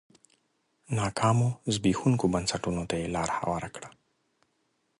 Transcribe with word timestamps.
ناکامو 0.97 1.49
زبېښونکو 1.73 2.25
بنسټونو 2.33 2.83
ته 2.89 2.95
یې 3.01 3.07
لار 3.15 3.29
هواره 3.37 3.69
کړه. 3.75 3.89